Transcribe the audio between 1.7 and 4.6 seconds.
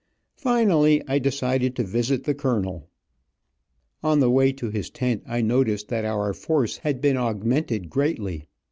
to visit the colonel. On the way